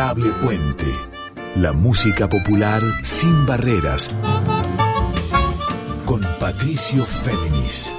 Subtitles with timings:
[0.00, 0.86] Puente.
[1.56, 4.08] La música popular sin barreras.
[6.06, 7.94] Con Patricio Féminis.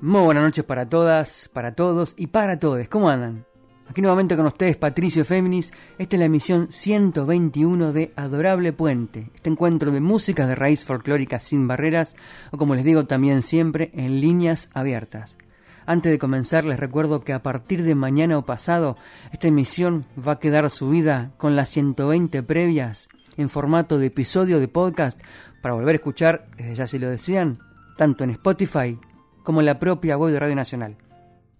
[0.00, 2.88] Muy buenas noches para todas, para todos y para todos.
[2.88, 3.44] ¿Cómo andan?
[3.92, 5.70] Aquí nuevamente con ustedes Patricio Féminis.
[5.98, 11.40] Esta es la emisión 121 de Adorable Puente, este encuentro de música de raíz folclórica
[11.40, 12.16] sin barreras,
[12.52, 15.36] o como les digo también siempre, en líneas abiertas.
[15.84, 18.96] Antes de comenzar les recuerdo que a partir de mañana o pasado
[19.30, 24.68] esta emisión va a quedar subida con las 120 previas en formato de episodio de
[24.68, 25.20] podcast
[25.60, 27.58] para volver a escuchar, ya si lo desean,
[27.98, 28.98] tanto en Spotify
[29.42, 30.96] como en la propia web de Radio Nacional.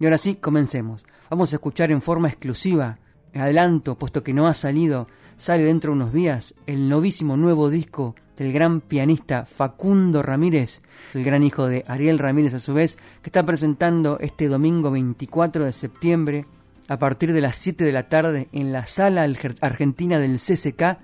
[0.03, 1.07] Y ahora sí, comencemos.
[1.31, 2.99] Vamos a escuchar en forma exclusiva,
[3.37, 5.07] adelanto, puesto que no ha salido,
[5.37, 10.83] sale dentro de unos días, el novísimo nuevo disco del gran pianista Facundo Ramírez,
[11.15, 15.67] el gran hijo de Ariel Ramírez a su vez, que está presentando este domingo 24
[15.67, 16.47] de septiembre,
[16.89, 19.25] a partir de las 7 de la tarde, en la sala
[19.61, 20.99] argentina del CCK,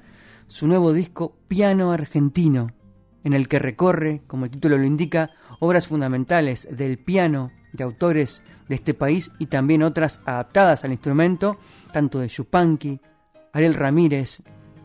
[0.48, 2.72] su nuevo disco Piano Argentino,
[3.22, 8.42] en el que recorre, como el título lo indica, obras fundamentales del piano de autores
[8.68, 11.58] de este país y también otras adaptadas al instrumento,
[11.92, 13.00] tanto de Yupanqui,
[13.52, 14.42] Ariel Ramírez,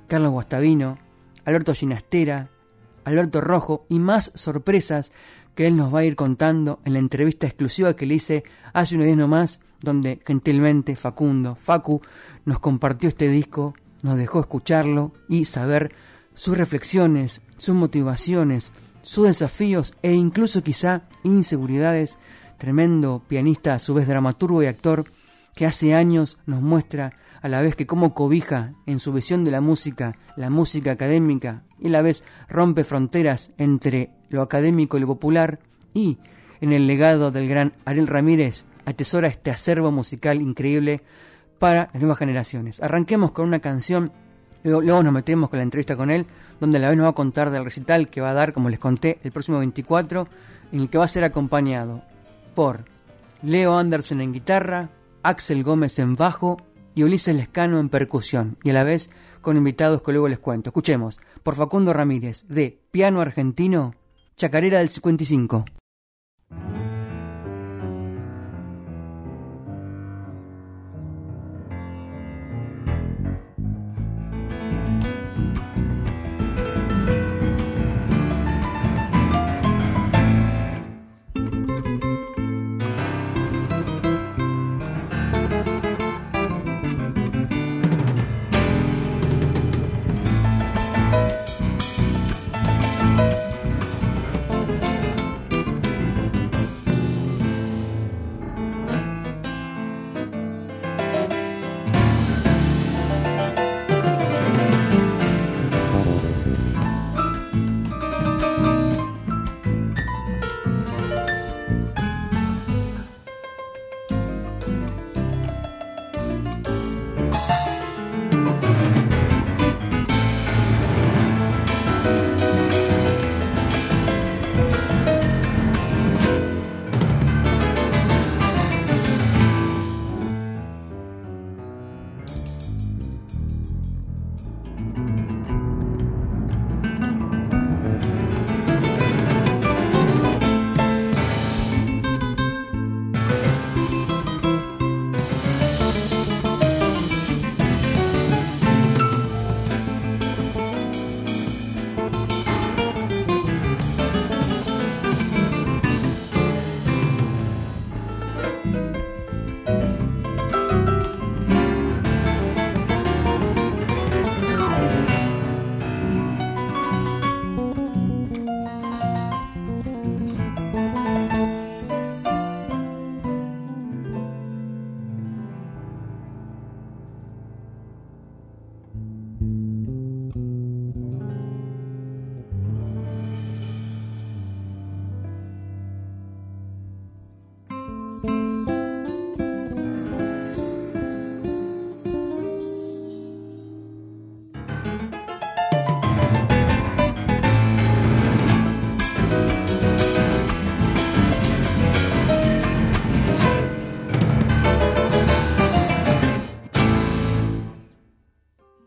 [0.07, 0.97] Carlos Guastavino,
[1.45, 2.49] Alberto Ginastera,
[3.05, 5.11] Alberto Rojo y más sorpresas
[5.55, 8.95] que él nos va a ir contando en la entrevista exclusiva que le hice hace
[8.95, 12.01] unos días nomás, donde gentilmente Facundo, Facu,
[12.45, 15.93] nos compartió este disco, nos dejó escucharlo y saber
[16.33, 18.71] sus reflexiones, sus motivaciones,
[19.03, 22.17] sus desafíos e incluso quizá inseguridades
[22.63, 25.03] tremendo pianista, a su vez dramaturgo y actor,
[25.53, 27.11] que hace años nos muestra
[27.41, 31.63] a la vez que cómo cobija en su visión de la música, la música académica,
[31.77, 35.59] y a la vez rompe fronteras entre lo académico y lo popular,
[35.93, 36.19] y
[36.61, 41.01] en el legado del gran Ariel Ramírez atesora este acervo musical increíble
[41.59, 42.81] para las nuevas generaciones.
[42.81, 44.13] Arranquemos con una canción,
[44.63, 46.27] luego, luego nos metemos con la entrevista con él,
[46.61, 48.69] donde a la vez nos va a contar del recital que va a dar, como
[48.69, 50.29] les conté, el próximo 24,
[50.71, 52.12] en el que va a ser acompañado
[52.53, 52.85] por
[53.41, 54.89] Leo Anderson en guitarra,
[55.21, 56.57] Axel Gómez en bajo
[56.95, 59.09] y Ulises Lescano en percusión, y a la vez
[59.41, 60.69] con invitados que luego les cuento.
[60.69, 63.95] Escuchemos por Facundo Ramírez de Piano Argentino,
[64.37, 65.65] Chacarera del 55.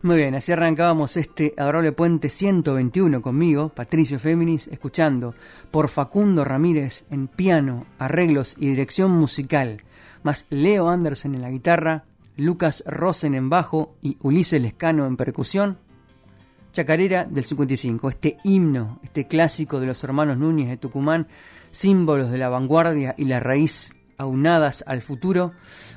[0.06, 5.34] Muy bien, así arrancábamos este adorable puente 121 conmigo, Patricio Féminis, escuchando
[5.72, 9.82] por Facundo Ramírez en piano, arreglos y dirección musical,
[10.22, 12.04] más Leo Anderson en la guitarra,
[12.36, 15.78] Lucas Rosen en bajo y Ulises Lescano en percusión.
[16.72, 21.26] Chacarera del 55, este himno, este clásico de los hermanos Núñez de Tucumán,
[21.72, 25.52] símbolos de la vanguardia y la raíz aunadas al futuro,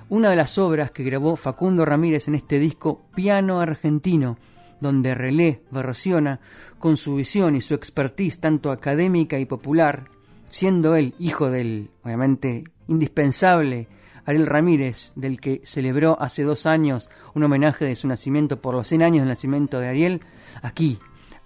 [0.10, 4.38] una de las obras que grabó Facundo Ramírez en este disco Piano Argentino,
[4.80, 6.40] donde Relé versiona
[6.78, 10.06] con su visión y su expertise tanto académica y popular,
[10.50, 13.88] siendo él hijo del, obviamente, indispensable
[14.26, 18.88] Ariel Ramírez, del que celebró hace dos años un homenaje de su nacimiento por los
[18.88, 20.22] 100 años del nacimiento de Ariel,
[20.62, 21.00] aquí,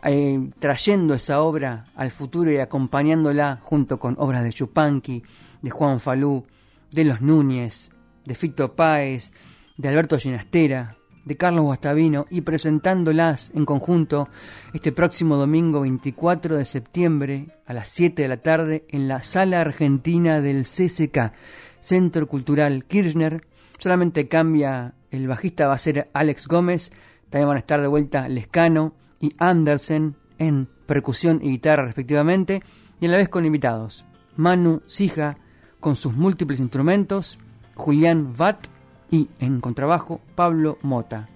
[0.04, 5.24] eh, trayendo esa obra al futuro y acompañándola junto con obras de Chupanqui,
[5.62, 6.46] de Juan Falú,
[6.94, 7.92] de los Núñez,
[8.26, 9.32] de Fito Páez,
[9.78, 14.30] de Alberto Ginastera, de Carlos Guastavino y presentándolas en conjunto
[14.74, 19.62] este próximo domingo 24 de septiembre a las 7 de la tarde en la Sala
[19.62, 21.34] Argentina del CCK,
[21.80, 23.46] Centro Cultural Kirchner.
[23.80, 26.92] Solamente cambia, el bajista va a ser Alex Gómez,
[27.30, 32.62] también van a estar de vuelta Lescano y Andersen en percusión y guitarra respectivamente,
[33.00, 34.06] y a la vez con invitados.
[34.36, 35.38] Manu Sija,
[35.84, 37.38] con sus múltiples instrumentos,
[37.76, 38.68] Julián Vatt
[39.12, 41.28] y en contrabajo Pablo Mota.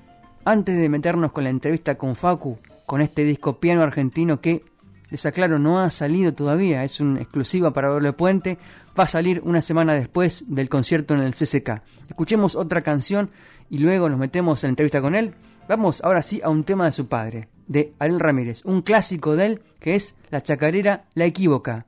[0.45, 4.63] Antes de meternos con la entrevista con Facu, con este disco piano argentino que,
[5.09, 8.57] les aclaro, no ha salido todavía, es una exclusiva para Doble Puente,
[8.97, 11.81] va a salir una semana después del concierto en el CCK.
[12.07, 13.31] Escuchemos otra canción
[13.69, 15.35] y luego nos metemos en la entrevista con él.
[15.67, 19.45] Vamos ahora sí a un tema de su padre, de Ariel Ramírez, un clásico de
[19.45, 21.85] él que es La chacarera La Equívoca.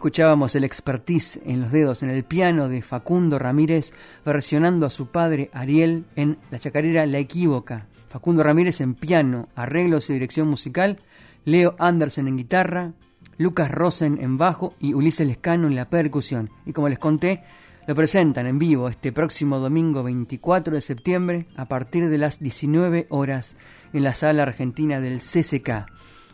[0.00, 3.92] Escuchábamos el expertise en los dedos en el piano de Facundo Ramírez
[4.24, 7.86] versionando a su padre Ariel en la chacarera La Equívoca.
[8.08, 11.00] Facundo Ramírez en piano, arreglos y dirección musical,
[11.44, 12.94] Leo Andersen en guitarra,
[13.36, 16.48] Lucas Rosen en bajo y Ulises Lescano en la percusión.
[16.64, 17.42] Y como les conté,
[17.86, 23.06] lo presentan en vivo este próximo domingo 24 de septiembre a partir de las 19
[23.10, 23.54] horas
[23.92, 25.90] en la sala argentina del CCK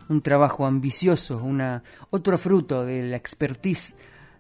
[0.09, 3.95] un trabajo ambicioso, una, otro fruto de la expertise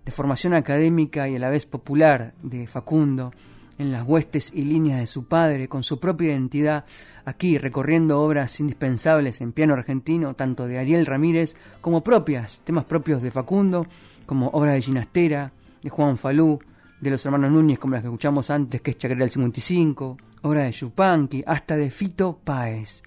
[0.05, 3.33] de formación académica y a la vez popular de Facundo,
[3.79, 6.85] en las huestes y líneas de su padre, con su propia identidad,
[7.25, 13.21] aquí recorriendo obras indispensables en piano argentino, tanto de Ariel Ramírez como propias, temas propios
[13.21, 13.87] de Facundo,
[14.25, 16.59] como obras de Ginastera, de Juan Falú,
[17.01, 20.65] de los hermanos Núñez, como las que escuchamos antes, que es Chacarera del 55, obras
[20.65, 23.03] de Chupanqui, hasta de Fito Páez.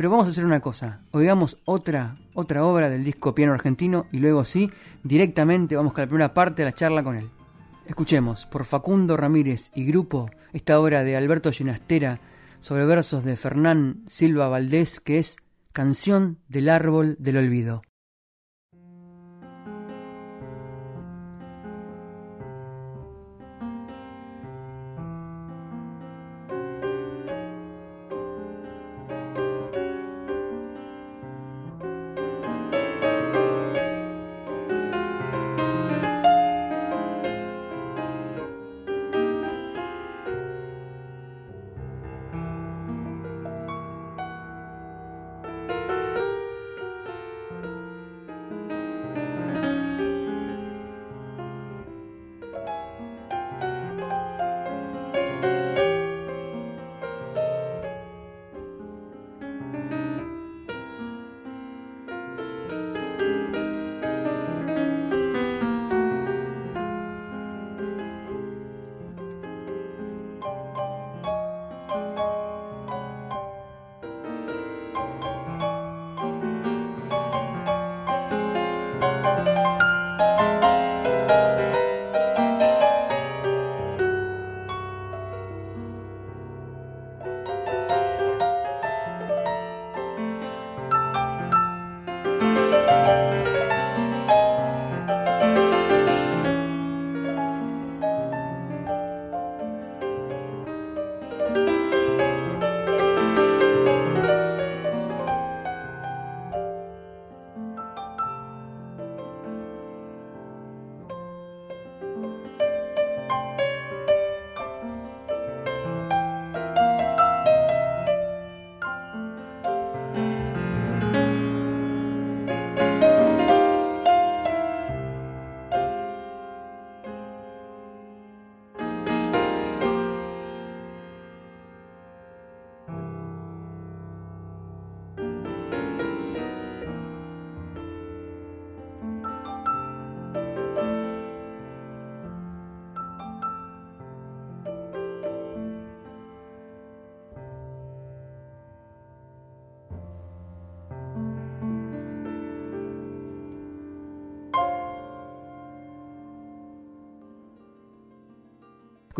[0.00, 4.16] Pero vamos a hacer una cosa, oigamos otra, otra obra del disco Piano Argentino y
[4.16, 4.70] luego sí,
[5.04, 7.28] directamente vamos con la primera parte de la charla con él.
[7.86, 12.18] Escuchemos por Facundo Ramírez y grupo esta obra de Alberto Ginastera
[12.60, 15.36] sobre versos de Fernán Silva Valdés que es
[15.74, 17.82] Canción del Árbol del Olvido.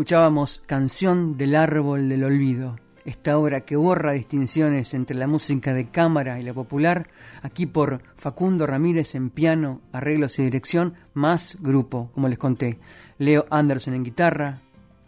[0.01, 5.89] Escuchábamos Canción del Árbol del Olvido, esta obra que borra distinciones entre la música de
[5.91, 7.07] cámara y la popular,
[7.43, 12.79] aquí por Facundo Ramírez en piano, arreglos y dirección, más grupo, como les conté.
[13.19, 14.61] Leo Anderson en guitarra,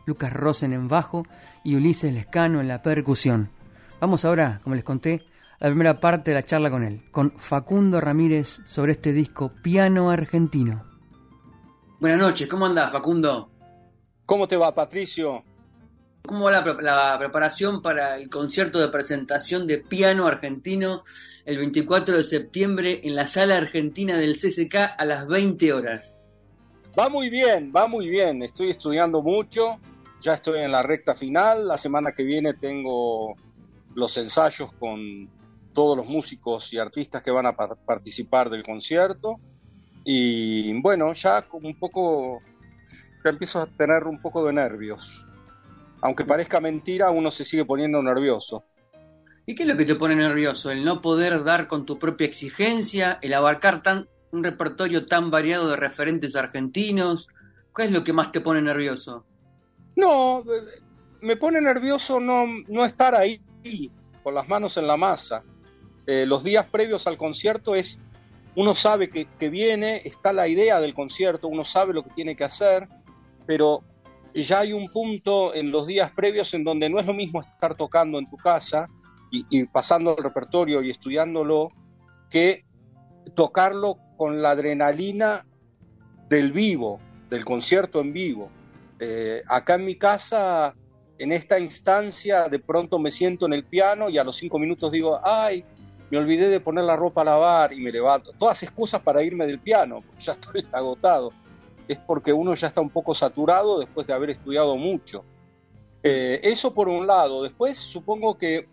[0.05, 1.25] Lucas Rosen en bajo
[1.63, 3.50] y Ulises Lescano en la percusión.
[4.00, 5.23] Vamos ahora, como les conté,
[5.59, 9.53] a la primera parte de la charla con él, con Facundo Ramírez sobre este disco
[9.63, 10.83] Piano Argentino.
[12.00, 13.52] Buenas noches, ¿cómo andás, Facundo?
[14.25, 15.44] ¿Cómo te va, Patricio?
[16.25, 21.03] ¿Cómo va la, preparación para el concierto de presentación de piano argentino
[21.44, 26.18] el 24 de septiembre en la sala argentina del CCK a las 20 horas?
[26.98, 28.42] Va muy bien, va muy bien.
[28.42, 29.80] Estoy estudiando mucho,
[30.22, 31.68] ya estoy en la recta final.
[31.68, 33.36] La semana que viene tengo
[33.94, 35.30] los ensayos con
[35.74, 39.42] todos los músicos y artistas que van a participar del concierto.
[40.06, 42.42] Y bueno, ya un poco
[43.30, 45.25] empiezo a tener un poco de nervios.
[46.01, 48.65] Aunque parezca mentira, uno se sigue poniendo nervioso.
[49.46, 50.72] ¿Y qué es lo que te pone nervioso?
[50.72, 53.20] ¿El no poder dar con tu propia exigencia?
[53.22, 57.27] ¿El abarcar tan, un repertorio tan variado de referentes argentinos?
[57.75, 59.25] ¿Qué es lo que más te pone nervioso?
[59.96, 60.82] No, eh,
[61.22, 63.42] me pone nervioso no, no estar ahí,
[64.24, 65.44] con las manos en la masa.
[66.06, 68.00] Eh, los días previos al concierto es,
[68.56, 72.36] uno sabe que, que viene, está la idea del concierto, uno sabe lo que tiene
[72.36, 72.88] que hacer,
[73.45, 73.83] pero
[74.33, 77.75] ya hay un punto en los días previos en donde no es lo mismo estar
[77.75, 78.88] tocando en tu casa
[79.31, 81.69] y, pasando el repertorio y estudiándolo
[82.29, 82.65] que
[83.35, 85.45] tocarlo con la adrenalina
[86.29, 88.50] del vivo, del concierto en vivo.
[89.00, 90.75] Eh, acá en mi casa,
[91.17, 94.91] en esta instancia, de pronto me siento en el piano y a los cinco minutos
[94.91, 95.65] digo, ay,
[96.12, 98.33] me olvidé de poner la ropa a lavar y me levanto.
[98.33, 101.31] Todas excusas para irme del piano, porque ya estoy agotado
[101.87, 105.23] es porque uno ya está un poco saturado después de haber estudiado mucho.
[106.03, 107.43] Eh, eso por un lado.
[107.43, 108.67] Después supongo que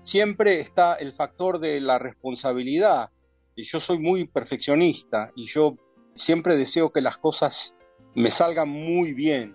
[0.00, 3.10] siempre está el factor de la responsabilidad.
[3.54, 5.76] Y yo soy muy perfeccionista y yo
[6.14, 7.74] siempre deseo que las cosas
[8.14, 9.54] me salgan muy bien,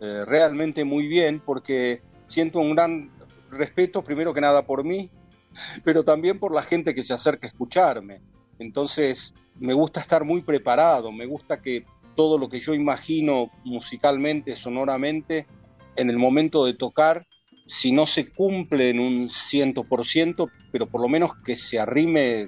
[0.00, 3.10] eh, realmente muy bien, porque siento un gran
[3.50, 5.10] respeto primero que nada por mí,
[5.84, 8.20] pero también por la gente que se acerca a escucharme.
[8.58, 11.84] Entonces me gusta estar muy preparado, me gusta que
[12.20, 15.46] todo lo que yo imagino musicalmente, sonoramente,
[15.96, 17.26] en el momento de tocar,
[17.66, 21.78] si no se cumple en un ciento por ciento, pero por lo menos que se
[21.78, 22.46] arrime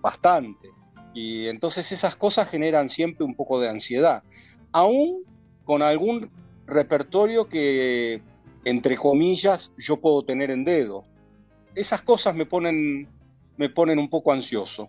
[0.00, 0.68] bastante.
[1.12, 4.22] Y entonces esas cosas generan siempre un poco de ansiedad,
[4.70, 5.24] aún
[5.64, 6.30] con algún
[6.68, 8.22] repertorio que,
[8.64, 11.02] entre comillas, yo puedo tener en dedo.
[11.74, 13.08] Esas cosas me ponen,
[13.56, 14.88] me ponen un poco ansioso.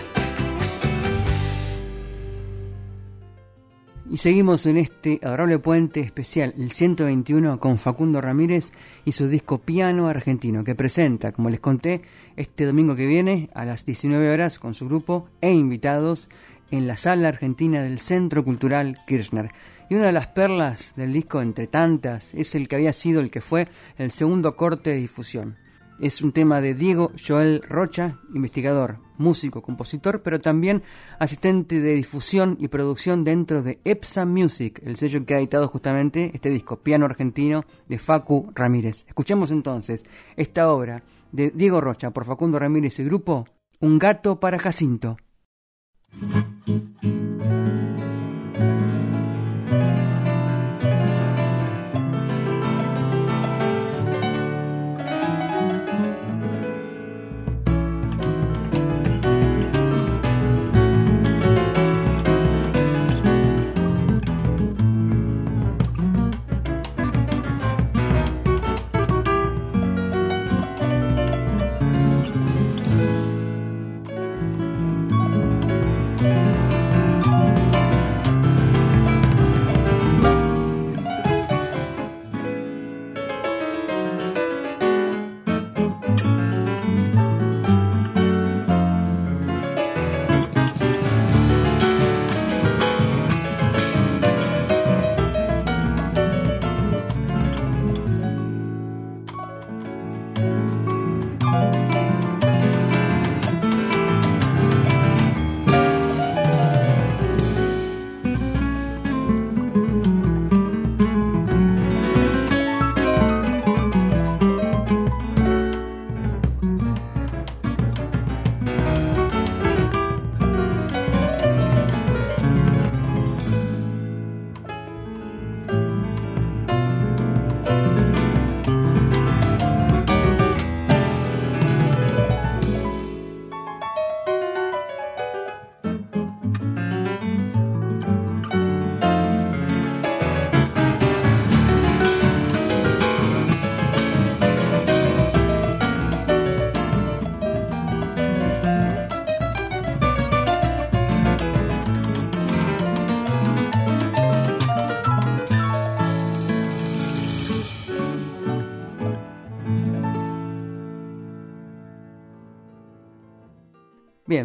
[4.11, 8.73] Y seguimos en este adorable puente especial, el 121, con Facundo Ramírez
[9.05, 12.01] y su disco Piano Argentino, que presenta, como les conté,
[12.35, 16.27] este domingo que viene a las 19 horas con su grupo e invitados
[16.71, 19.51] en la sala argentina del Centro Cultural Kirchner.
[19.89, 23.31] Y una de las perlas del disco, entre tantas, es el que había sido el
[23.31, 25.55] que fue el segundo corte de difusión.
[26.01, 30.83] Es un tema de Diego Joel Rocha, investigador, músico, compositor, pero también
[31.19, 36.31] asistente de difusión y producción dentro de EPSA Music, el sello que ha editado justamente
[36.33, 39.05] este disco, Piano Argentino, de Facu Ramírez.
[39.07, 43.45] Escuchemos entonces esta obra de Diego Rocha por Facundo Ramírez y grupo,
[43.79, 45.17] Un gato para Jacinto.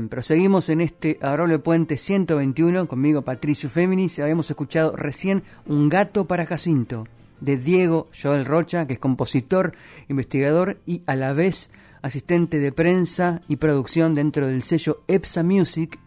[0.09, 6.47] Proseguimos en este Adorable Puente 121, conmigo Patricio Féminis, habíamos escuchado recién Un gato para
[6.47, 7.07] Jacinto,
[7.40, 9.75] de Diego Joel Rocha, que es compositor,
[10.09, 11.71] investigador y a la vez
[12.03, 15.99] asistente de prensa y producción dentro del sello EPSA Music,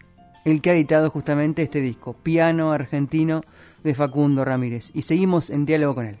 [0.44, 3.42] el que ha editado justamente este disco, Piano Argentino
[3.84, 4.90] de Facundo Ramírez.
[4.94, 6.18] Y seguimos en diálogo con él.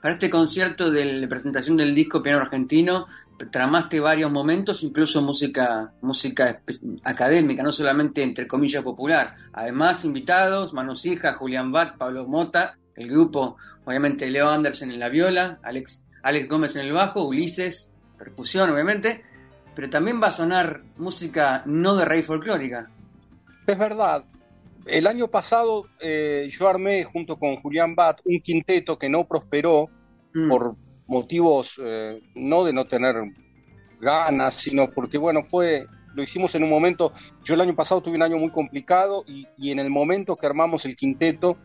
[0.00, 3.06] Para este concierto de la presentación del disco Piano Argentino,
[3.50, 6.62] tramaste varios momentos, incluso música, música
[7.04, 9.36] académica, no solamente entre comillas popular.
[9.52, 15.08] Además, invitados, Manos Hija, Julián Bat, Pablo Mota, el grupo, obviamente Leo Anderson en la
[15.08, 19.22] viola, Alex, Alex Gómez en el bajo, Ulises, percusión, obviamente,
[19.74, 22.90] pero también va a sonar música no de raíz folclórica.
[23.66, 24.24] Es verdad.
[24.86, 29.88] El año pasado eh, yo armé junto con Julián Bat un quinteto que no prosperó
[30.32, 30.48] mm.
[30.48, 33.16] por motivos eh, no de no tener
[34.00, 37.12] ganas, sino porque, bueno, fue, lo hicimos en un momento,
[37.44, 40.84] yo el año pasado tuve un año muy complicado y, en el momento que armamos
[40.84, 41.56] el quinteto,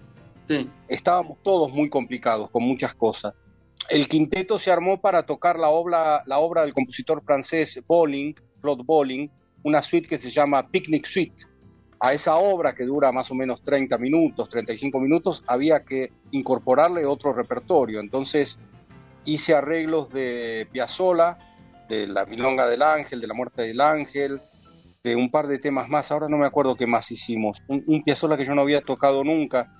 [0.89, 3.33] estábamos todos muy complicados con muchas cosas.
[3.89, 8.83] El quinteto se armó para tocar la obra, la obra del compositor francés Bolling, Claude
[8.85, 9.31] Bolling,
[9.63, 11.45] una suite que se llama Picnic Suite.
[11.99, 17.05] A esa obra que dura más o menos 30 minutos, 35 minutos, había que incorporarle
[17.05, 17.99] otro repertorio.
[17.99, 18.57] Entonces,
[19.25, 21.37] hice arreglos de Piazzola,
[21.87, 24.41] de la Milonga del Ángel, de la Muerte del Ángel,
[25.03, 28.03] de un par de temas más, ahora no me acuerdo qué más hicimos, un, un
[28.03, 29.71] Piazzolla que yo no había tocado nunca,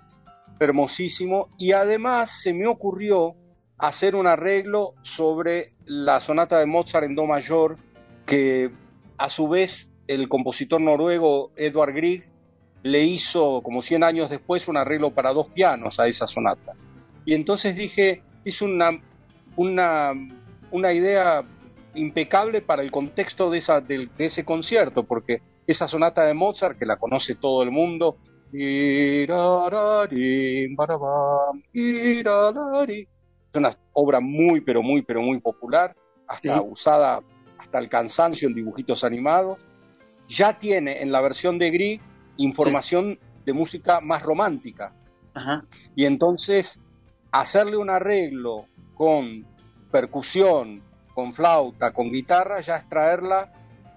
[0.60, 3.36] hermosísimo, y además se me ocurrió
[3.78, 7.78] hacer un arreglo sobre la sonata de Mozart en Do mayor,
[8.26, 8.72] que
[9.18, 12.30] a su vez el compositor noruego Edvard Grieg
[12.84, 16.74] le hizo como 100 años después un arreglo para dos pianos a esa sonata.
[17.26, 19.00] Y entonces dije, es una,
[19.56, 20.14] una,
[20.72, 21.44] una idea
[21.94, 26.86] impecable para el contexto de, esa, de, ese concierto, porque esa sonata de Mozart, que
[26.86, 28.18] la conoce todo el mundo,
[33.54, 35.96] es una obra muy, pero muy, pero muy popular,
[36.28, 37.22] hasta usada
[37.58, 39.60] hasta el cansancio en dibujitos animados.
[40.28, 42.02] Ya tiene en la versión de Grieg
[42.38, 44.94] información de música más romántica.
[45.96, 46.80] Y entonces
[47.32, 48.66] hacerle un arreglo
[49.02, 49.48] con
[49.90, 50.84] percusión,
[51.16, 53.52] con flauta, con guitarra, ya es traerla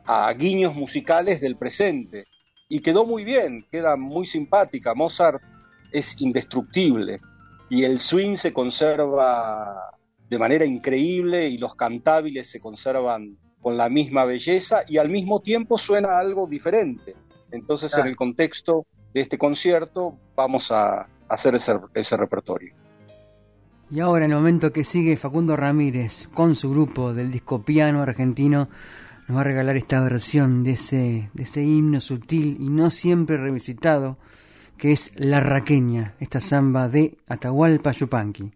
[0.07, 2.25] a guiños musicales del presente.
[2.71, 4.95] Y quedó muy bien, queda muy simpática.
[4.95, 5.43] Mozart
[5.93, 7.21] es indestructible
[7.69, 9.95] y el swing se conserva
[10.31, 15.43] de manera increíble y los cantables se conservan con la misma belleza y al mismo
[15.43, 17.15] tiempo suena algo diferente.
[17.51, 22.84] Entonces, en el contexto de este concierto, vamos a hacer ese, ese repertorio.
[23.91, 28.03] Y ahora, en el momento que sigue, Facundo Ramírez, con su grupo del disco piano
[28.03, 28.69] argentino,
[29.29, 33.37] nos va a regalar esta versión de ese, de ese himno sutil y no siempre
[33.37, 34.19] revisitado,
[34.77, 38.53] que es La Raqueña, esta samba de Atahualpa Yupanqui.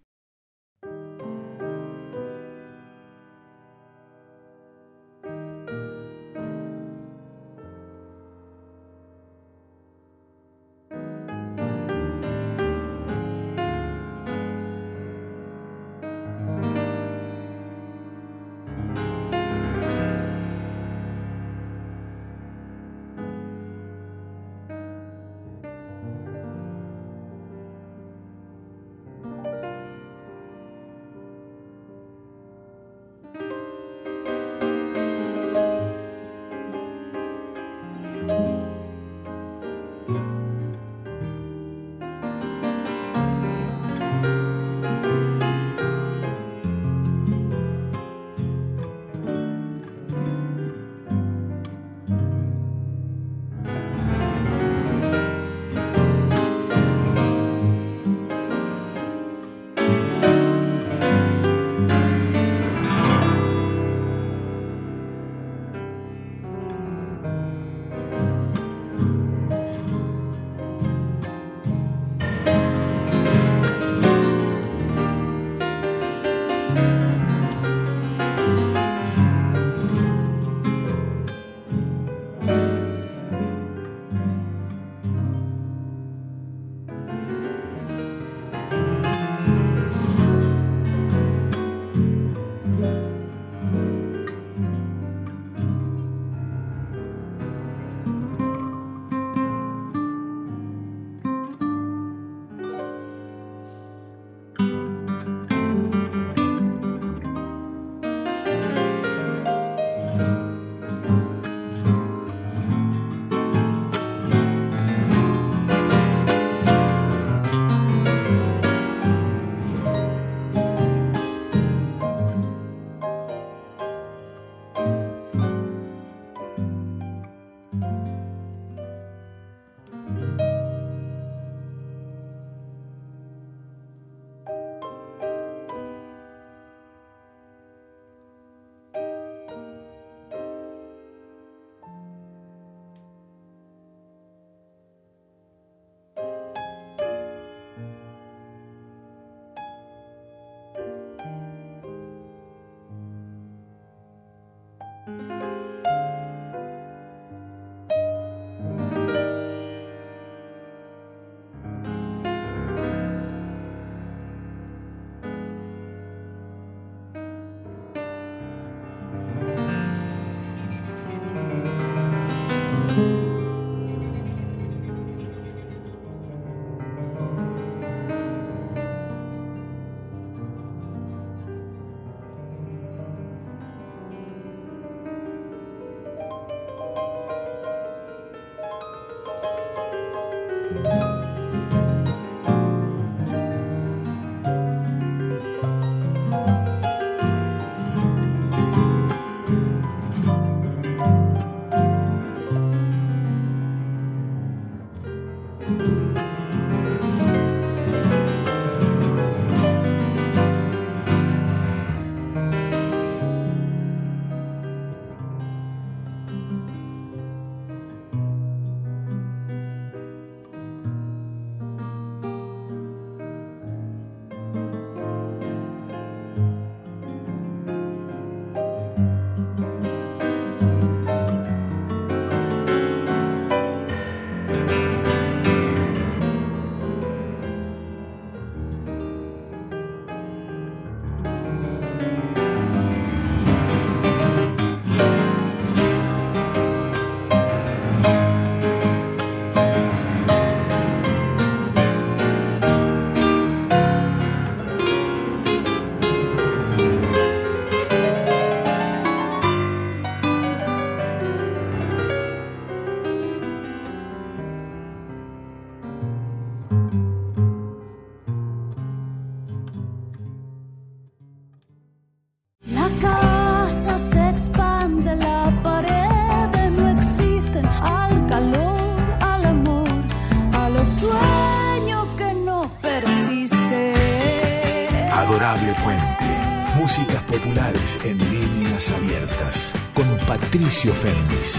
[285.68, 286.78] Adorable Puente.
[286.78, 289.74] Músicas populares en líneas abiertas.
[289.94, 291.57] Con Patricio Fernández.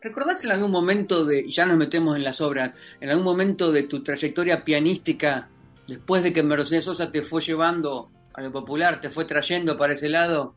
[0.00, 3.84] ¿Recordás en algún momento de, ya nos metemos en las obras, en algún momento de
[3.84, 5.48] tu trayectoria pianística,
[5.86, 9.94] después de que Mercedes Sosa te fue llevando a lo popular, te fue trayendo para
[9.94, 10.56] ese lado,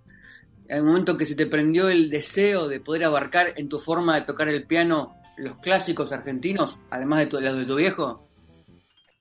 [0.68, 4.16] en el momento que se te prendió el deseo de poder abarcar en tu forma
[4.16, 8.26] de tocar el piano los clásicos argentinos, además de los de tu viejo?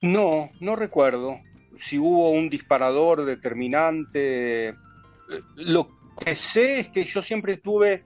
[0.05, 1.39] No, no recuerdo
[1.79, 4.75] si hubo un disparador determinante.
[5.55, 5.89] Lo
[6.23, 8.03] que sé es que yo siempre tuve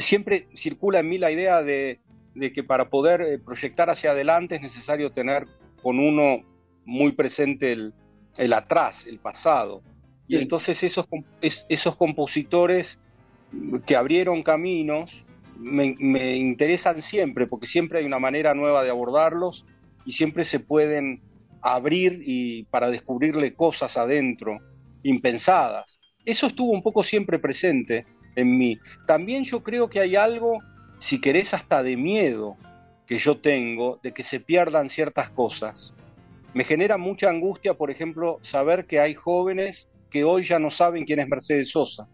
[0.00, 1.98] siempre circula en mí la idea de,
[2.54, 5.46] que para poder eh, proyectar hacia adelante es necesario tener
[5.82, 6.42] con uno
[6.84, 9.82] muy presente el, atrás, el pasado.
[10.28, 11.06] Y entonces esos,
[11.40, 12.98] esos compositores
[13.86, 15.10] que abrieron caminos
[15.58, 19.64] me, me, interesan siempre, porque siempre hay una manera nueva de abordarlos
[20.08, 21.20] y siempre se pueden
[21.60, 24.56] abrir y para descubrirle cosas adentro,
[25.02, 26.00] impensadas.
[26.24, 28.78] Eso estuvo un poco siempre presente en mí.
[29.06, 30.60] También yo creo que hay algo,
[30.98, 32.56] si querés, hasta de miedo
[33.06, 35.92] que yo tengo de que se pierdan ciertas cosas.
[36.54, 41.04] Me genera mucha angustia, por ejemplo, saber que hay jóvenes que hoy ya no saben
[41.04, 42.08] quién es Mercedes Sosa.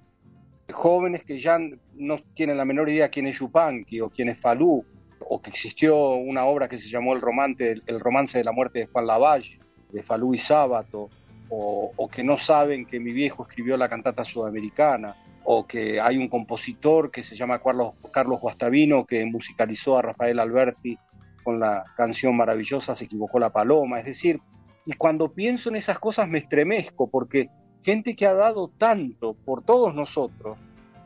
[0.69, 1.61] Jóvenes que ya
[1.95, 4.85] no tienen la menor idea quién es Yupanqui o quién es Falú,
[5.21, 8.81] o que existió una obra que se llamó El, romance, el romance de la muerte
[8.81, 9.59] de Juan Lavalle,
[9.91, 11.09] de Falú y Sábato,
[11.51, 16.29] o, que no saben que mi viejo escribió la cantata sudamericana, o que hay un
[16.29, 20.99] compositor que se llama Carlos, Carlos Guastavino que musicalizó a Rafael Alberti
[21.43, 24.41] con la canción maravillosa Se equivocó la paloma, es decir,
[24.87, 27.51] y cuando pienso en esas cosas me estremezco porque
[27.83, 30.59] gente que ha dado tanto por todos nosotros,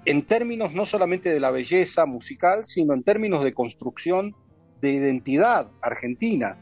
[0.08, 4.34] en términos no solamente de la belleza musical, sino en términos de construcción
[4.80, 6.56] de identidad argentina,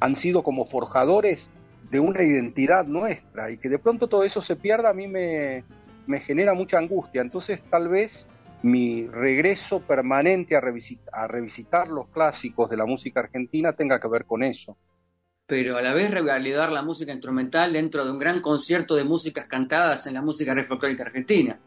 [0.00, 1.52] han sido como forjadores
[1.92, 5.64] de una identidad nuestra y que de pronto todo eso se pierda a mí me,
[6.08, 7.20] me genera mucha angustia.
[7.20, 8.26] Entonces tal vez
[8.64, 10.62] mi regreso permanente a,
[11.12, 14.76] a revisitar los clásicos de la música argentina tenga que ver con eso.
[15.46, 19.46] Pero a la vez revalidar la música instrumental dentro de un gran concierto de músicas
[19.46, 21.60] cantadas en la música folclórica argentina.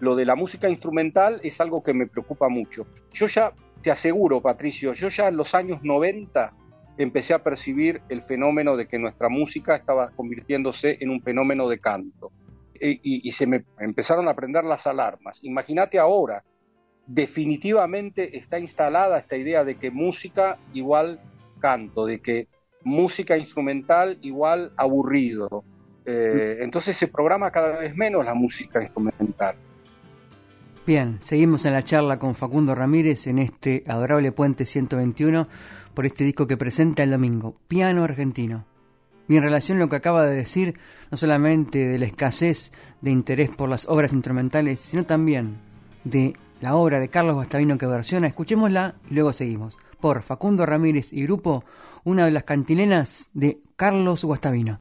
[0.00, 2.86] Lo de la música instrumental es algo que me preocupa mucho.
[3.12, 6.52] Yo ya, te aseguro, Patricio, yo ya en los años 90
[6.98, 11.78] empecé a percibir el fenómeno de que nuestra música estaba convirtiéndose en un fenómeno de
[11.78, 12.32] canto
[12.80, 15.42] y, se me empezaron a prender las alarmas.
[15.42, 16.44] Imagínate ahora,
[17.06, 21.20] definitivamente está instalada esta idea de que música igual
[21.60, 22.48] canto, de que
[22.82, 25.64] música instrumental igual aburrido.
[26.04, 29.56] Eh, entonces se programa cada vez menos la música instrumental.
[30.86, 35.48] Bien, seguimos en la charla con Facundo Ramírez en este adorable Puente 121
[35.94, 38.66] por este disco que presenta el domingo, Piano Argentino.
[39.26, 40.78] Y en relación a lo que acaba de decir,
[41.10, 42.70] no solamente de la escasez
[43.00, 45.56] de interés por las obras instrumentales, sino también
[46.04, 49.78] de la obra de Carlos Guastavino que versiona, escuchémosla y luego seguimos.
[49.98, 51.64] Por Facundo Ramírez y Grupo,
[52.04, 54.78] una de las cantilenas de Carlos Guastavino.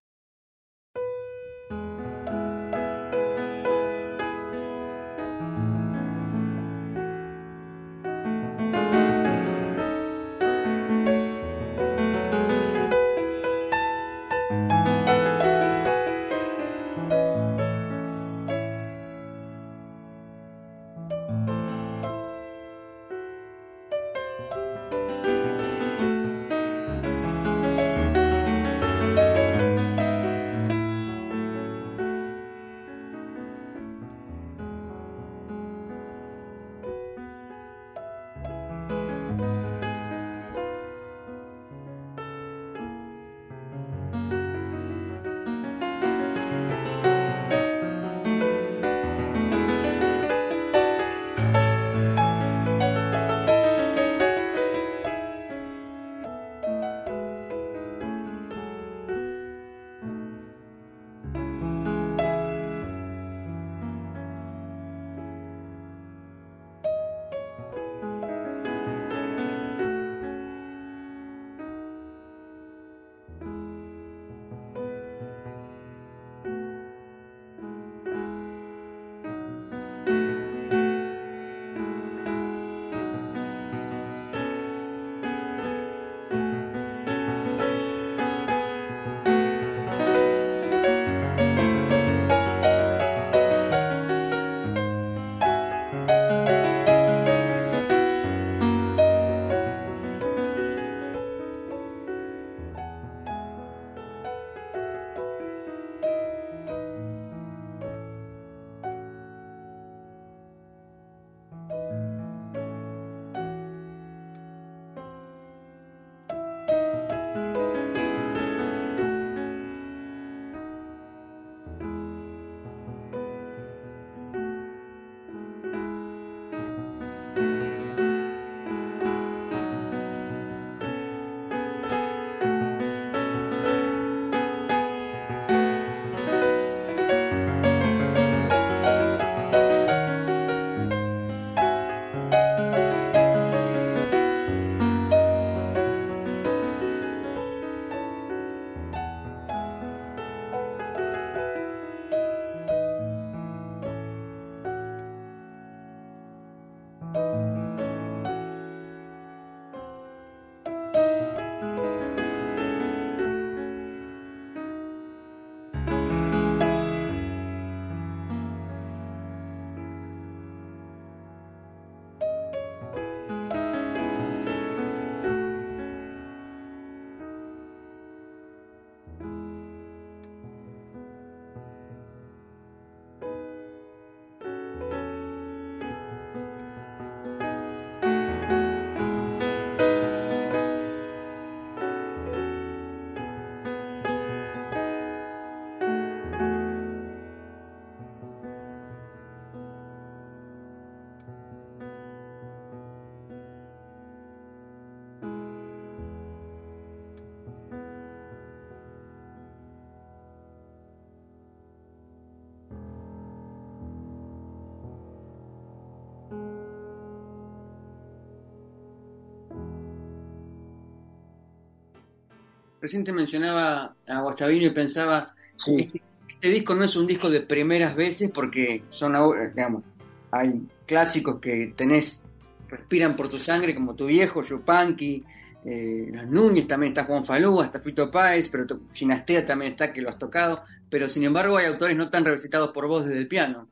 [222.86, 225.34] Recién te mencionaba a Guastavino y pensaba,
[225.66, 229.14] este, este, disco no es un disco de primeras veces porque son,
[229.56, 229.84] digamos,
[230.30, 232.24] hay clásicos que tenés,
[232.70, 235.24] respiran por tu sangre, como tu viejo, Yupanqui,
[235.66, 240.04] eh, los Núñez, también está Juan Falú, está Fito Páez, pero Ginastea también está, que
[240.04, 243.28] lo has tocado, pero sin embargo hay autores no tan revisitados por vos desde el
[243.28, 243.68] piano.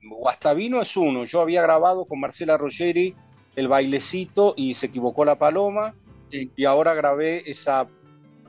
[0.00, 3.14] Guastavino es uno, yo había grabado con Marcela Ruggeri
[3.54, 5.94] el bailecito y se equivocó la paloma,
[6.30, 7.86] y ahora grabé esa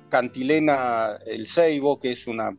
[0.10, 2.56] cantilena El Seibo, que es una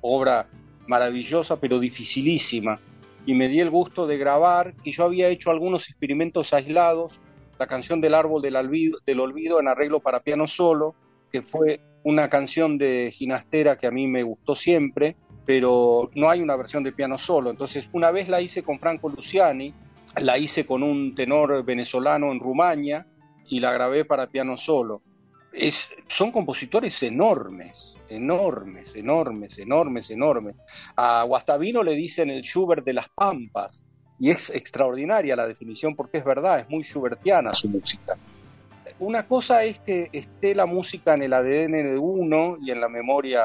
[0.00, 0.48] obra
[0.86, 2.80] maravillosa pero dificilísima,
[3.26, 7.20] y me di el gusto de grabar, y yo había hecho algunos experimentos aislados,
[7.58, 10.94] la canción del árbol del olvido, del olvido en arreglo para piano solo,
[11.30, 16.40] que fue una canción de Ginastera que a mí me gustó siempre, pero no hay
[16.40, 17.50] una versión de piano solo.
[17.50, 19.74] Entonces, una vez la hice con Franco Luciani,
[20.16, 23.06] la hice con un tenor venezolano en Rumania
[23.48, 25.02] y la grabé para piano solo.
[25.52, 30.56] Es, son compositores enormes, enormes, enormes, enormes, enormes.
[30.96, 33.84] A Guastavino le dicen el Schubert de las Pampas
[34.18, 38.16] y es extraordinaria la definición porque es verdad, es muy schubertiana su música.
[38.98, 42.88] Una cosa es que esté la música en el ADN de uno y en la
[42.88, 43.44] memoria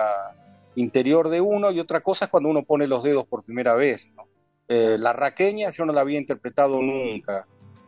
[0.76, 4.10] interior de uno y otra cosa es cuando uno pone los dedos por primera vez.
[4.68, 7.46] Eh, la raqueña yo no la había interpretado nunca.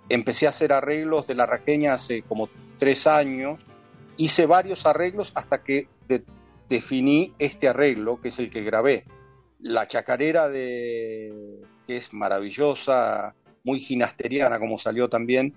[0.07, 3.59] Empecé a hacer arreglos de la raqueña hace como tres años.
[4.17, 5.87] Hice varios arreglos hasta que
[6.69, 9.05] definí este arreglo, que es el que grabé.
[9.59, 15.53] La chacarera de que es maravillosa, muy ginasteriana, como salió también,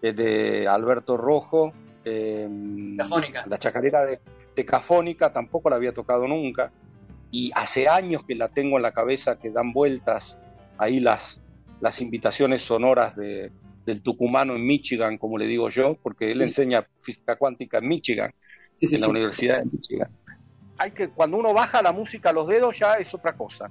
[0.00, 1.72] de Alberto Rojo.
[2.04, 2.48] Eh,
[3.46, 4.20] la chacarera de,
[4.64, 6.70] Cafónica tampoco la había tocado nunca.
[7.30, 10.36] Y hace años que la tengo en la cabeza, que dan vueltas
[10.76, 11.40] ahí las,
[11.80, 13.52] las invitaciones sonoras de,
[13.90, 18.32] del tucumano en Michigan, como le digo yo, porque él enseña física cuántica en Michigan,
[18.80, 20.08] en la Universidad de Michigan.
[20.78, 23.70] Hay que, cuando uno baja la música a los dedos ya es otra cosa.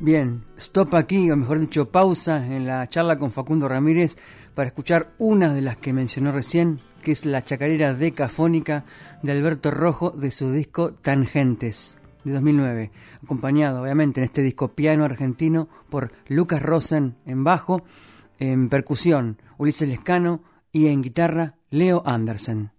[0.00, 4.16] Bien, stop aquí, o mejor dicho, pausa en la charla con Facundo Ramírez
[4.54, 8.84] para escuchar una de las que mencionó recién, que es la chacarera decafónica
[9.22, 12.90] de Alberto Rojo de su disco Tangentes de 2009,
[13.22, 17.84] acompañado obviamente en este disco piano argentino por Lucas Rosen en bajo,
[18.38, 22.70] en percusión Ulises Lescano y en guitarra Leo Andersen.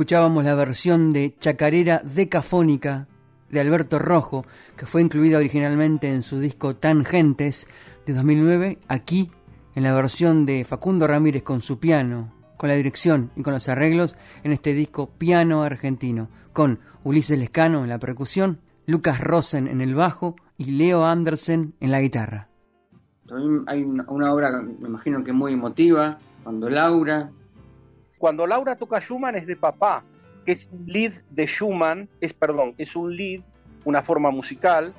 [0.00, 3.06] Escuchábamos la versión de Chacarera Decafónica
[3.50, 7.68] de Alberto Rojo, que fue incluida originalmente en su disco Tangentes
[8.06, 9.30] de 2009, aquí
[9.74, 13.68] en la versión de Facundo Ramírez con su piano, con la dirección y con los
[13.68, 19.82] arreglos en este disco Piano Argentino, con Ulises Lescano en la percusión, Lucas Rosen en
[19.82, 22.48] el bajo y Leo Andersen en la guitarra.
[23.26, 27.30] También hay una, obra, me imagino que muy emotiva, cuando Laura...
[28.20, 30.04] Cuando Laura toca Schumann es de papá,
[30.44, 33.40] que es un lead de Schumann, es, perdón, es un lead,
[33.86, 34.92] una forma musical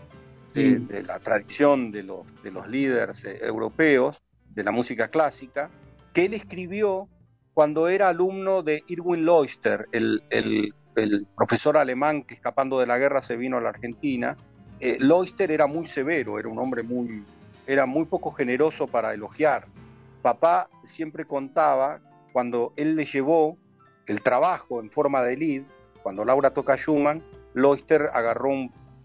[0.56, 4.20] de, la tradición de los, de los líderes eh, europeos,
[4.50, 5.70] de la música clásica,
[6.14, 7.10] que él escribió
[7.54, 10.74] cuando era alumno de Irwin Loister, el,
[11.38, 14.36] profesor alemán que escapando de la guerra se vino a la Argentina.
[14.80, 17.24] Eh, Loister era muy severo, era un hombre muy,
[17.68, 19.68] era muy poco generoso para elogiar.
[20.24, 22.00] Papá siempre contaba
[22.32, 23.58] cuando él le llevó
[24.08, 25.64] el trabajo en forma de lead,
[26.04, 27.24] cuando Laura toca Schumann,
[27.54, 28.50] Loister agarró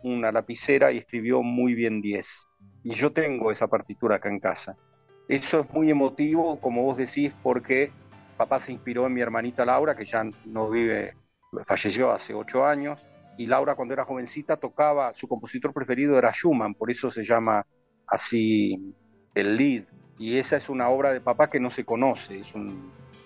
[0.03, 2.49] una lapicera y escribió muy bien 10.
[2.85, 4.77] Y yo tengo esa partitura acá en casa.
[5.29, 7.91] Eso es muy emotivo, como vos decís, porque
[8.37, 11.15] papá se inspiró en mi hermanita Laura, que ya no vive,
[11.67, 12.99] falleció hace ocho años,
[13.37, 17.67] y Laura cuando era jovencita tocaba, su compositor preferido era Schumann, por eso se llama
[18.07, 18.95] así
[19.35, 19.85] el lead.
[20.19, 22.55] Y esa es una obra de papá que no se conoce, es,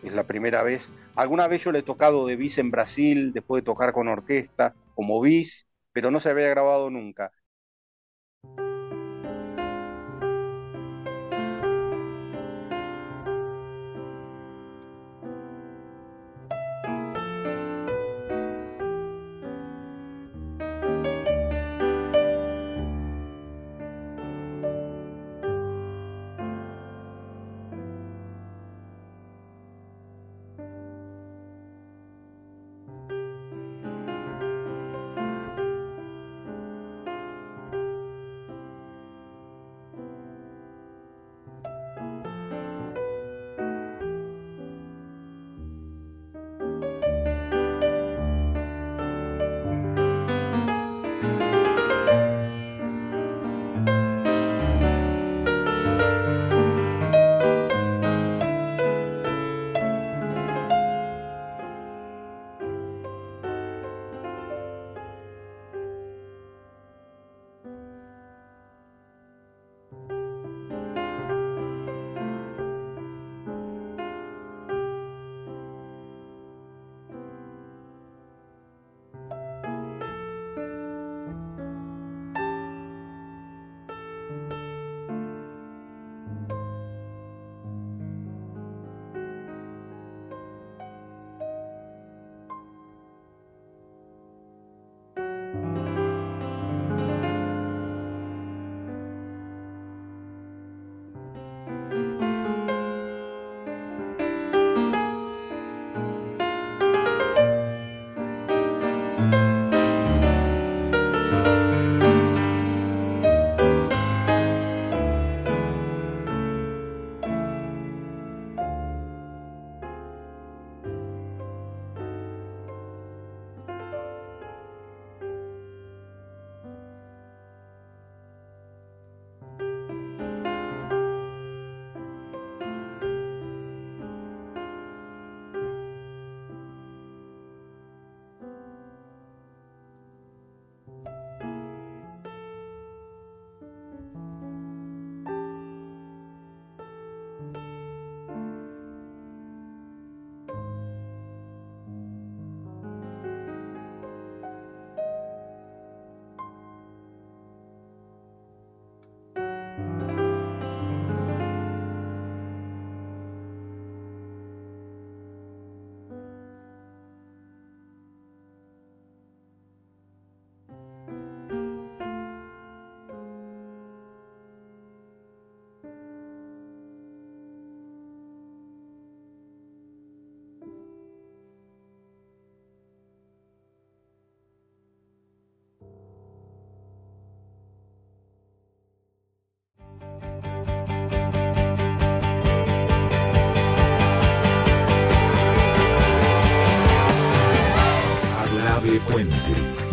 [0.02, 0.94] es la primera vez.
[1.14, 4.74] Alguna vez yo le he tocado de bis en Brasil, después de tocar con orquesta,
[4.94, 7.32] como bis, pero no se había grabado nunca.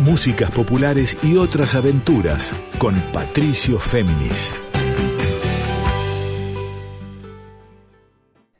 [0.08, 4.58] Músicas populares y otras aventuras con Patricio Féminis.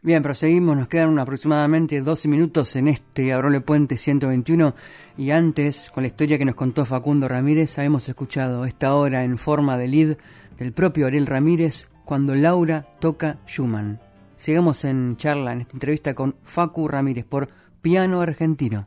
[0.03, 4.75] Bien, proseguimos, nos quedan aproximadamente 12 minutos en este Abrole Puente 121
[5.17, 9.39] y antes, con la historia que nos contó Facundo Ramírez, habíamos escuchado esta hora en
[9.39, 10.19] forma de lead
[10.59, 14.01] del propio Ariel Ramírez cuando Laura toca Schumann.
[14.37, 17.49] Sigamos en charla, en esta entrevista con Facu Ramírez por
[17.81, 18.87] Piano Argentino.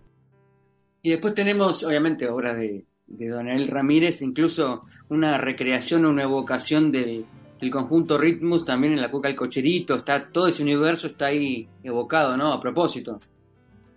[1.02, 6.91] Y después tenemos, obviamente, obras de, de Don Ariel Ramírez, incluso una recreación, una evocación
[6.91, 7.26] del
[7.62, 11.68] el conjunto Ritmus también en la cueca del cocherito, está todo ese universo está ahí
[11.84, 12.52] evocado, ¿no?
[12.52, 13.20] A propósito.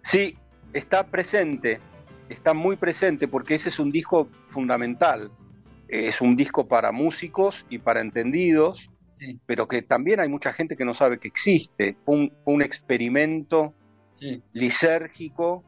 [0.03, 0.37] Sí,
[0.75, 1.81] está presente,
[2.29, 5.31] está muy presente porque ese es un disco fundamental.
[5.89, 8.91] Es un disco para músicos y para entendidos,
[9.47, 11.97] pero que también hay mucha gente que no sabe que existe.
[12.05, 13.75] Fue un, experimento
[14.53, 15.65] lisérgico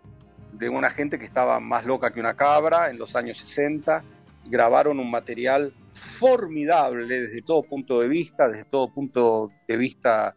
[0.58, 4.02] de una gente que estaba más loca que una cabra en los años 60.
[4.46, 10.36] Grabaron un material formidable desde todo punto de vista, desde todo punto de vista,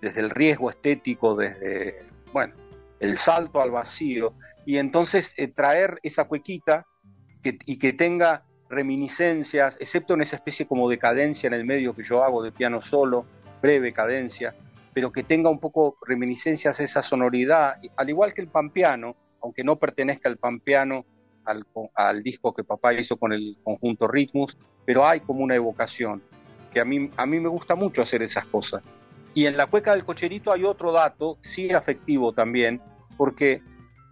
[0.00, 2.54] desde el riesgo estético, desde, bueno,
[3.00, 6.86] el salto al vacío, y entonces eh, traer esa cuequita
[7.42, 12.02] y que tenga reminiscencias, excepto en esa especie como de cadencia en el medio que
[12.02, 13.24] yo hago de piano solo,
[13.62, 14.54] breve cadencia,
[14.92, 19.14] pero que tenga un poco reminiscencias esa sonoridad, al igual que el pampiano,
[19.46, 21.06] aunque no pertenezca al pampiano
[21.44, 26.20] al, disco que papá hizo con el conjunto Ritmus, pero hay como una evocación,
[26.72, 28.82] que a mí, a mí me gusta mucho hacer esas cosas.
[29.34, 32.80] Y en la cueca del cocherito hay otro dato, sí afectivo también,
[33.16, 33.62] porque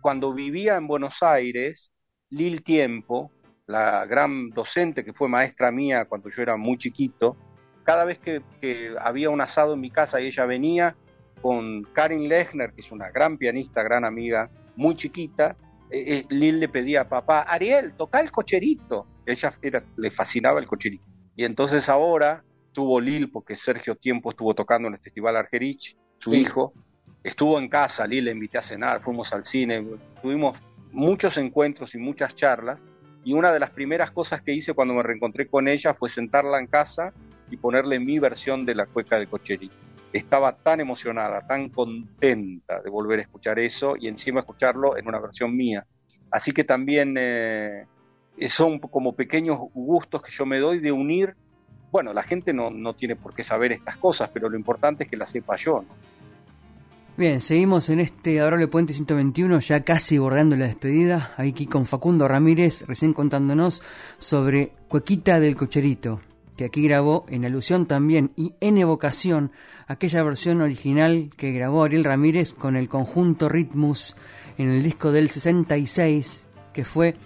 [0.01, 1.93] cuando vivía en Buenos Aires,
[2.31, 3.33] Lil Tiempo,
[3.67, 7.37] la gran docente que fue maestra mía cuando yo era muy chiquito,
[7.83, 8.41] cada vez que
[9.01, 10.95] había un asado en mi casa y ella venía
[11.43, 15.57] con Karin Lechner, que es una gran pianista, gran amiga, muy chiquita,
[15.91, 19.07] eh, eh, Lil le pedía a papá, Ariel, toca el cocherito.
[19.27, 19.53] Ella
[19.97, 21.05] le fascinaba el cocherito.
[21.37, 26.35] Y entonces ahora tuvo Lil, porque Sergio Tiempo estuvo tocando en el Festival Argerich, su
[26.35, 26.73] hijo,
[27.23, 29.85] estuvo en casa, Lil le invité a cenar, fuimos al cine,
[30.21, 30.59] tuvimos
[30.91, 32.79] muchos encuentros y muchas charlas.
[33.25, 36.59] Y una de las primeras cosas que hice cuando me reencontré con ella fue sentarla
[36.59, 37.13] en casa
[37.51, 39.75] y ponerle mi versión de la cueca del cocherito
[40.15, 45.19] estaba tan emocionada, tan contenta de volver a escuchar eso y encima escucharlo en una
[45.19, 45.85] versión mía.
[46.31, 47.85] Así que también eh,
[48.49, 51.35] son como pequeños gustos que yo me doy de unir.
[51.91, 55.11] Bueno, la gente no, no tiene por qué saber estas cosas, pero lo importante es
[55.11, 55.85] que las sepa yo.
[57.17, 62.29] Bien, seguimos en este Adorable Puente 121, ya casi bordando la despedida, aquí con Facundo
[62.29, 63.83] Ramírez, recién contándonos
[64.19, 66.21] sobre Cuequita del Cocherito,
[66.57, 69.53] que aquí grabó en alusión también y en evocación
[69.87, 74.15] aquella versión original que grabó Ariel Ramírez con el conjunto Ritmus
[74.59, 77.17] en el disco del 66, que fue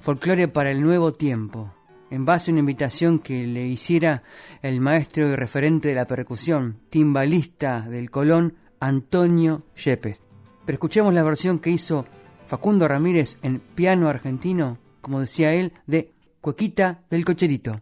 [0.00, 1.72] Folclore para el Nuevo Tiempo,
[2.10, 4.22] en base a una invitación que le hiciera
[4.62, 10.22] el maestro y referente de la percusión, timbalista del Colón, Antonio Yepes.
[10.66, 12.06] Pero escuchemos la versión que hizo
[12.46, 17.80] Facundo Ramírez en piano argentino, como decía él, de Cuequita del Cocherito.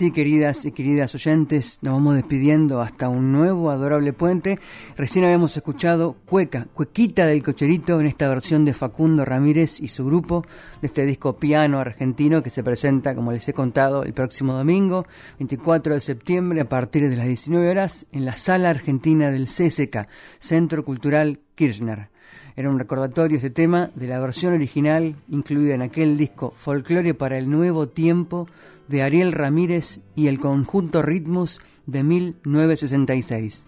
[0.00, 4.58] Así, queridas y queridas oyentes, nos vamos despidiendo hasta un nuevo adorable puente.
[4.96, 10.06] Recién habíamos escuchado Cueca, Cuequita del Cocherito, en esta versión de Facundo Ramírez y su
[10.06, 10.46] grupo,
[10.80, 15.06] de este disco piano argentino que se presenta, como les he contado, el próximo domingo,
[15.38, 20.08] 24 de septiembre, a partir de las 19 horas, en la Sala Argentina del CSK,
[20.38, 22.08] Centro Cultural Kirchner.
[22.56, 27.38] Era un recordatorio este tema de la versión original incluida en aquel disco Folklore para
[27.38, 28.48] el Nuevo Tiempo
[28.88, 33.66] de Ariel Ramírez y el conjunto Ritmos de 1966.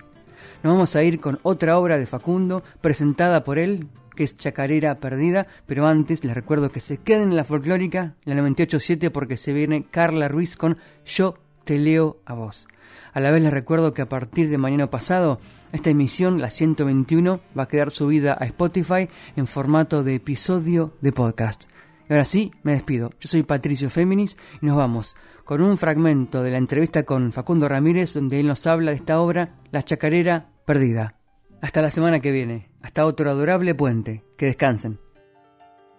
[0.63, 4.99] Nos vamos a ir con otra obra de Facundo presentada por él, que es Chacarera
[4.99, 9.53] Perdida, pero antes les recuerdo que se queden en la folclórica, la 98.7, porque se
[9.53, 12.67] viene Carla Ruiz con Yo te leo a vos.
[13.13, 15.39] A la vez les recuerdo que a partir de mañana pasado,
[15.73, 21.13] esta emisión, la 121, va a quedar subida a Spotify en formato de episodio de
[21.13, 21.65] podcast.
[22.09, 23.11] Y ahora sí, me despido.
[23.21, 27.69] Yo soy Patricio Féminis y nos vamos con un fragmento de la entrevista con Facundo
[27.69, 31.17] Ramírez donde él nos habla de esta obra, La Chacarera Perdida.
[31.61, 32.71] Hasta la semana que viene.
[32.81, 34.25] Hasta otro adorable puente.
[34.39, 34.99] Que descansen.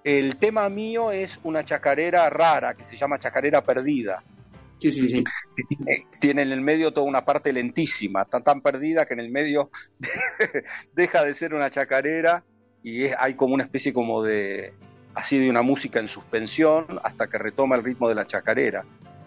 [0.04, 4.22] El tema mío es una chacarera rara que se llama Chacarera Perdida.
[4.80, 5.24] Sí, sí, sí.
[6.20, 9.70] Tiene, en el medio toda una parte lentísima, tan, tan perdida que en el medio
[10.94, 12.44] deja de ser una chacarera
[12.82, 14.74] y hay como una especie como de,
[15.16, 18.84] así de una música en suspensión hasta que retoma el ritmo de la chacarera.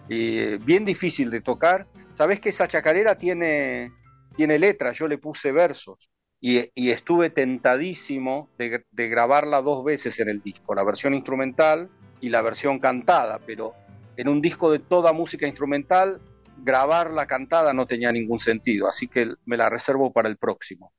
[0.09, 1.87] Y bien difícil de tocar.
[2.13, 3.91] Sabes que esa chacarera tiene,
[4.35, 10.41] tiene letras, yo le puse versos y, estuve tentadísimo de, grabarla dos veces en el
[10.41, 11.89] disco, la versión instrumental
[12.21, 13.73] y la versión cantada, pero
[14.17, 16.19] en un disco de toda música instrumental,
[16.57, 20.91] grabarla cantada no tenía ningún sentido, así que me la reservo para el próximo.